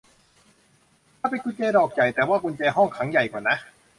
[1.19, 3.55] มันเป็นกุญแจดอกใหญ่ แต่ว่ากุญแจห้องขังใหญ่กว่านะ